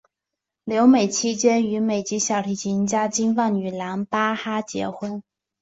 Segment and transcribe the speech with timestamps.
[0.63, 5.21] 留美期间与美籍小提琴家金发女郎巴哈结婚。